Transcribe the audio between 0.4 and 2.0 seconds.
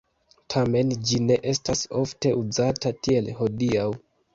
Tamen ĝi ne estas